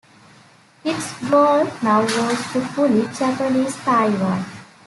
[0.83, 4.43] Its goal now was to fully Japanize Taiwan.